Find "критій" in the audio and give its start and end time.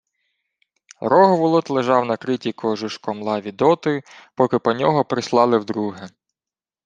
2.17-2.51